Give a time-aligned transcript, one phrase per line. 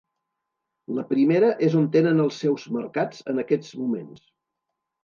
[0.99, 4.31] La primera és on tenen els seus mercats en aquests moments.